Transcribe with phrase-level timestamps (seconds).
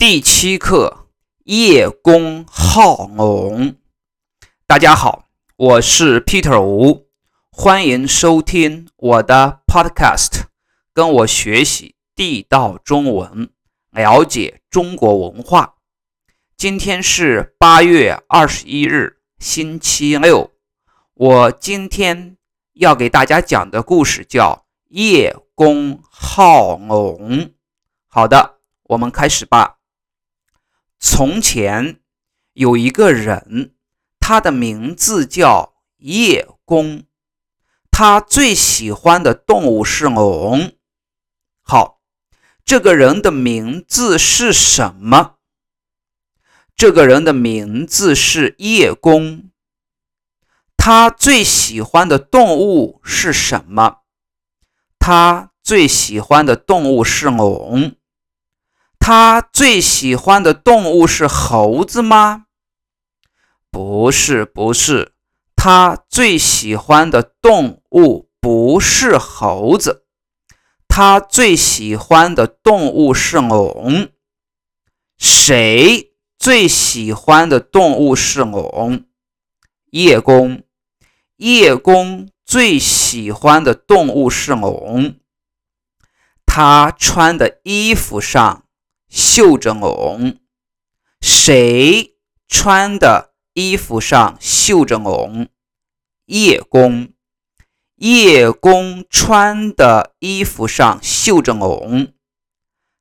[0.00, 1.08] 第七课：
[1.44, 3.76] 叶公好龙。
[4.66, 5.26] 大家好，
[5.58, 7.06] 我是 Peter 吴，
[7.52, 10.44] 欢迎收听我的 Podcast，
[10.94, 13.50] 跟我学习地道中文，
[13.90, 15.74] 了解中国文化。
[16.56, 20.50] 今天是八月二十一日，星期六。
[21.12, 22.38] 我今天
[22.72, 27.18] 要给大家讲的故事叫《叶公好龙》。
[28.08, 29.76] 好的，我们开始吧。
[31.02, 31.98] 从前
[32.52, 33.74] 有一个人，
[34.18, 37.04] 他的名字叫叶公，
[37.90, 40.74] 他最喜欢的动物是龙。
[41.62, 42.02] 好，
[42.66, 45.36] 这个人的名字是什么？
[46.76, 49.50] 这个人的名字是叶公，
[50.76, 54.02] 他最喜欢的动物是什么？
[54.98, 57.96] 他最喜欢的动物是龙。
[59.12, 62.44] 他最喜欢的动物是猴子吗？
[63.68, 65.14] 不是，不是。
[65.56, 70.04] 他最喜欢的动物不是猴子，
[70.86, 74.10] 他最喜欢的动物是龙。
[75.18, 79.06] 谁最喜欢的动物是龙？
[79.90, 80.62] 叶公。
[81.38, 85.16] 叶公最喜欢的动物是龙。
[86.46, 88.66] 他穿的衣服上。
[89.10, 90.38] 绣着龙，
[91.20, 92.16] 谁
[92.46, 95.48] 穿的衣服上绣着龙？
[96.26, 97.12] 叶公，
[97.96, 102.12] 叶公穿的衣服上绣着龙。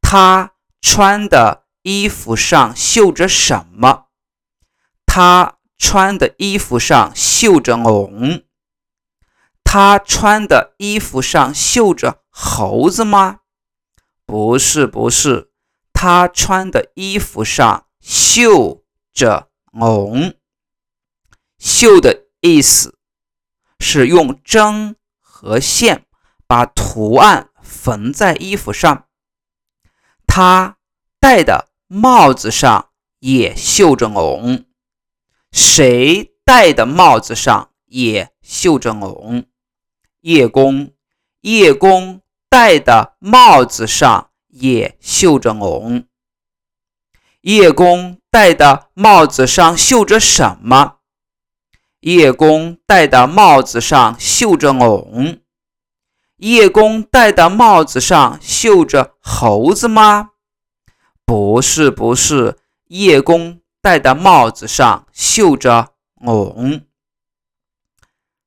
[0.00, 4.08] 他穿的衣服上绣着什么？
[5.06, 8.42] 他穿的衣服上绣着龙。
[9.62, 13.42] 他穿的衣服上绣着猴子吗？
[14.26, 15.51] 不是，不是。
[15.92, 20.34] 他穿的衣服上绣着龙，
[21.58, 22.98] 绣的意思
[23.78, 26.06] 是用针和线
[26.46, 29.06] 把图案缝在衣服上。
[30.26, 30.78] 他
[31.20, 34.64] 戴的帽子上也绣着龙，
[35.52, 39.46] 谁戴的帽子上也绣着龙？
[40.22, 40.92] 叶公，
[41.42, 44.31] 叶公戴的帽子上。
[44.52, 46.06] 也绣着龙。
[47.40, 50.98] 叶公戴的帽子上绣着什么？
[52.00, 55.40] 叶公戴的帽子上绣着龙。
[56.36, 60.30] 叶公戴的帽子上绣着猴子吗？
[61.24, 62.58] 不是，不是。
[62.88, 66.82] 叶公戴的帽子上绣着龙。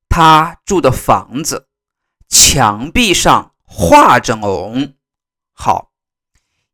[0.07, 1.67] 他住的房子
[2.29, 4.93] 墙壁上画着龙。
[5.51, 5.91] 好。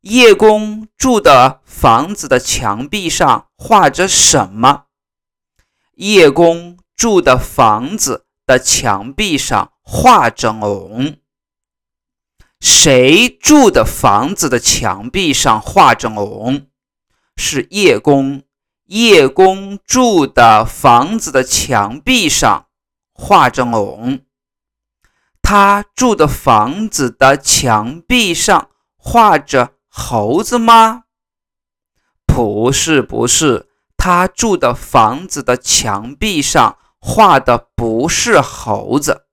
[0.02, 4.86] 叶公住的房子的墙壁上画着什么？
[5.94, 11.18] 叶公住的房子的墙壁上画着龙。
[12.58, 16.66] 谁住的房子的墙壁上画着龙？
[17.36, 18.42] 是叶公。
[18.86, 22.66] 叶公住的房子的墙壁上
[23.12, 24.20] 画着龙。
[25.40, 29.74] 他住的房子的墙壁上画着。
[29.94, 31.04] 猴子吗？
[32.24, 33.68] 不是，不是。
[33.98, 39.26] 他住的房子的墙壁上画的不是猴子，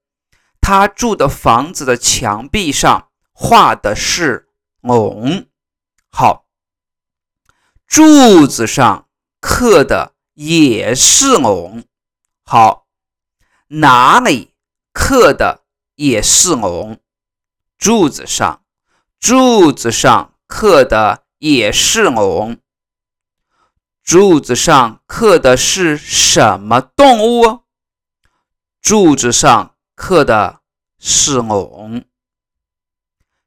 [0.59, 4.49] 他住的房子的墙壁上画的是
[4.81, 5.47] 龙。
[6.09, 6.45] 好，
[7.87, 9.07] 柱子上
[9.39, 11.85] 刻的也是龙。
[12.43, 12.85] 好，
[13.67, 14.53] 哪里
[14.91, 15.63] 刻的
[15.95, 16.99] 也是龙？
[17.77, 18.61] 柱子上，
[19.19, 20.35] 柱子上。
[20.49, 22.57] 刻的也是龙，
[24.03, 27.61] 柱子上刻的是什么动物？
[28.81, 30.61] 柱子上刻的
[30.97, 32.03] 是龙。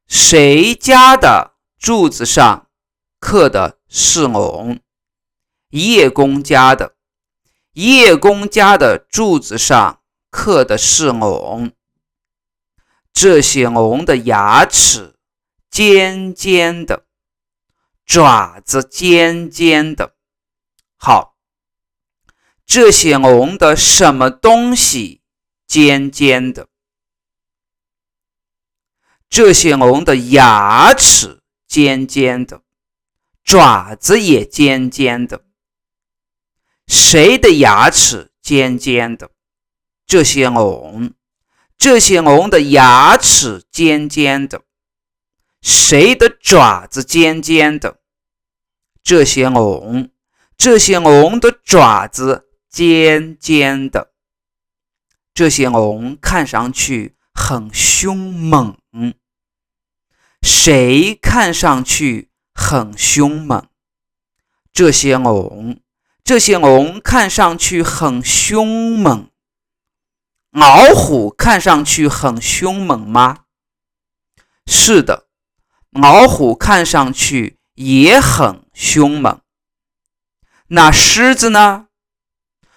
[0.06, 2.70] 谁家的柱子上
[3.19, 4.78] 刻的是龙？
[5.70, 6.94] 叶公家的。
[7.72, 10.00] 叶公家的柱子上
[10.31, 11.72] 刻的是龙。
[13.12, 15.12] 这些龙的牙齿。
[15.72, 17.06] 尖尖的
[18.04, 20.14] 爪子，尖尖的。
[20.98, 21.38] 好，
[22.66, 25.22] 这些龙的什么东西
[25.66, 26.69] 尖尖的？
[29.30, 32.60] 这些龙的牙齿尖尖的，
[33.42, 35.42] 爪子也尖尖的。
[36.86, 39.30] 谁的牙齿尖尖的？
[40.04, 41.14] 这些龙，
[41.78, 44.64] 这些龙的牙齿尖尖的。
[45.62, 48.00] 谁的爪子尖尖的？
[49.03, 50.11] 这些龙，
[50.56, 54.12] 这些龙的爪子尖尖的，
[55.32, 58.76] 这些龙看上去很凶猛。
[60.43, 63.69] 谁看上去很凶猛？
[64.73, 65.81] 这些龙，
[66.25, 69.31] 这些龙看上去很凶猛。
[70.50, 73.44] 老虎看上去很凶猛吗？
[74.67, 75.29] 是的，
[75.92, 79.40] 老虎看上去也很凶猛。
[80.68, 81.88] 那狮子呢？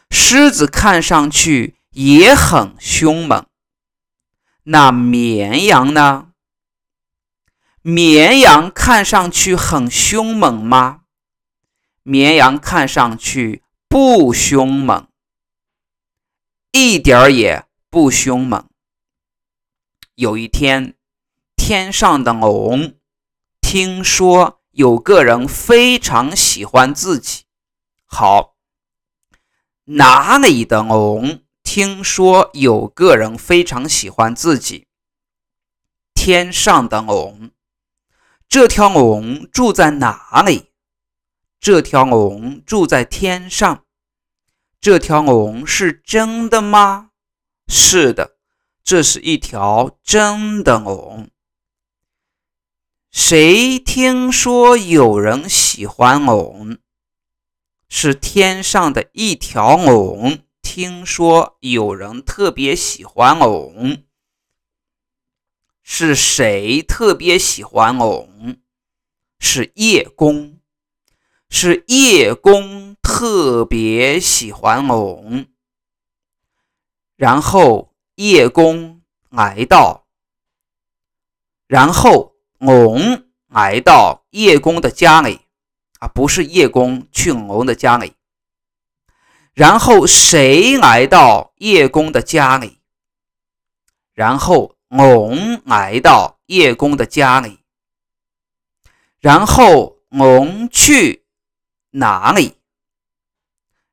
[0.09, 3.45] 狮子看上去也很凶猛。
[4.63, 6.31] 那绵羊呢？
[7.81, 11.03] 绵羊看上去很凶猛吗？
[12.03, 15.07] 绵羊看上去不凶猛。
[16.71, 18.67] 一点儿也不凶猛。
[20.15, 20.95] 有一天，
[21.55, 22.95] 天上的龙
[23.67, 27.45] 听说有个人非常喜欢自己。
[28.05, 28.55] 好，
[29.85, 34.85] 哪里的龙听说有个人非常喜欢自己？
[36.13, 37.49] 天上的龙。
[38.47, 40.71] 这条龙住在哪里？
[41.59, 43.83] 这条龙住在天上。
[44.79, 47.09] 这条龙是真的吗？
[47.67, 48.37] 是的，
[48.83, 51.31] 这是一条真的龙。
[53.17, 56.77] 谁听说有人喜欢龙？
[57.87, 64.03] 是天上的一条龙听说有人特别喜欢龙。
[65.81, 68.57] 是谁特别喜欢龙？
[69.39, 70.59] 是叶公。
[71.49, 75.47] 是叶公特别喜欢龙，
[77.15, 80.05] 然后叶公来到，
[81.65, 82.34] 然后
[82.65, 85.41] 龙来到叶公的家里
[85.99, 88.13] 啊，不是叶公去龙的家里。
[89.53, 92.79] 然后谁来到叶公的家里？
[94.13, 97.59] 然后龙来到叶公的家里，
[99.19, 101.23] 然后龙去。
[101.97, 102.57] 哪里？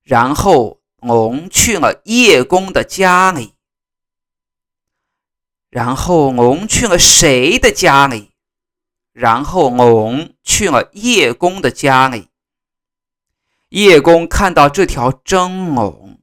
[0.03, 3.55] 然后龙去了叶公的家里。
[5.71, 8.32] 然后龙去了谁的家里？
[9.13, 12.29] 然后龙去了叶公的家里。
[13.69, 16.21] 叶公看到这条真龙，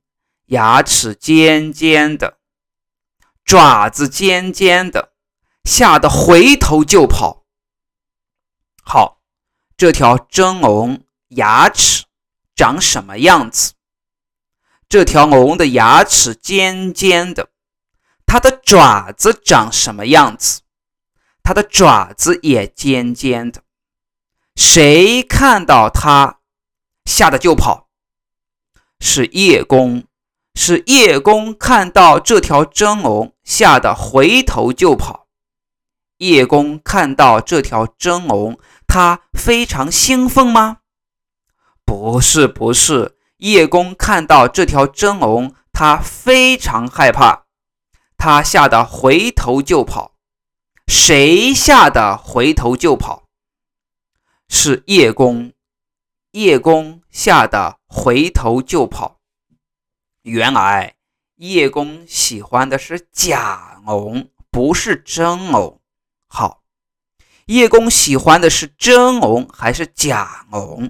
[0.47, 2.38] 牙齿尖尖的，
[3.44, 5.13] 爪子尖尖的，
[5.63, 7.45] 吓得回头就跑。
[8.83, 9.21] 好，
[9.77, 11.03] 这条真龙。
[11.33, 12.06] 牙齿
[12.56, 13.74] 长什么样子？
[14.89, 17.51] 这条龙的牙齿尖尖的，
[18.25, 20.62] 它的爪子长什么样子？
[21.49, 23.63] 它的爪子也尖尖的。
[24.55, 26.41] 谁看到它，
[27.05, 27.89] 吓得就跑？
[28.99, 30.03] 是叶公，
[30.53, 35.25] 是叶公看到这条真龙，吓得回头就跑。
[36.19, 40.81] 叶公看到这条真龙，他非常兴奋吗？
[41.83, 47.45] 不是不是，叶公看到这条真龙，他非常害怕，
[48.19, 50.19] 他吓得回头就跑。
[50.89, 53.25] 谁吓得回头就跑？
[54.47, 55.53] 是叶公，
[56.31, 59.19] 叶公吓得回头就跑。
[60.23, 60.95] 原来
[61.35, 65.80] 叶公喜欢的是假龙，不是真龙。
[66.28, 66.63] 好，
[67.45, 70.90] 叶公喜欢的是真龙还是假龙？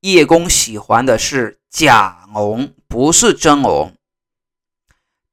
[0.00, 3.94] 叶公喜欢的是假龙，不是真龙。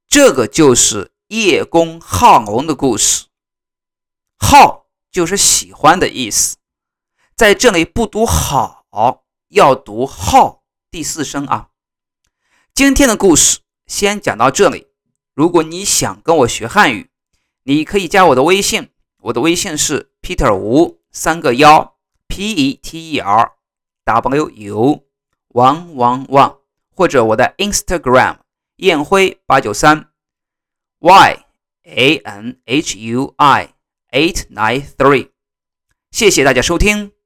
[0.06, 3.24] 这个就是叶公好龙的故事。
[4.38, 6.58] 好就是喜欢的意思，
[7.36, 8.86] 在这里不读好，
[9.50, 11.70] 要读好第四声啊。
[12.74, 14.88] 今天的故事先讲到这里。
[15.34, 17.10] 如果你想跟我学汉语，
[17.64, 18.90] 你可以加我的微信，
[19.24, 23.54] 我的微信是 Peter 吴三个幺 P E T E R。
[24.06, 25.04] W U
[25.50, 26.60] one one one，
[26.96, 28.38] 或者我的 Instagram
[28.78, 30.12] 燕辉八九三
[31.00, 31.46] Y
[31.84, 33.74] A N H U I
[34.12, 35.30] eight nine three，
[36.12, 37.17] 谢谢大家收听。